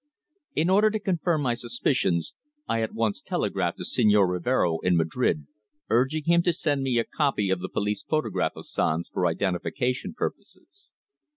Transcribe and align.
In 0.55 0.67
order 0.71 0.89
to 0.89 0.99
confirm 0.99 1.43
my 1.43 1.53
suspicions, 1.53 2.33
I 2.67 2.81
at 2.81 2.95
once 2.95 3.21
telegraphed 3.21 3.77
to 3.77 3.83
Señor 3.83 4.31
Rivero 4.31 4.79
in 4.79 4.97
Madrid, 4.97 5.45
urging 5.91 6.23
him 6.23 6.41
to 6.41 6.53
send 6.53 6.81
me 6.81 6.97
a 6.97 7.03
copy 7.03 7.51
of 7.51 7.59
the 7.59 7.69
police 7.69 8.01
photograph 8.01 8.53
of 8.55 8.65
Sanz 8.65 9.09
for 9.09 9.27
identification 9.27 10.15
purposes. 10.15 10.89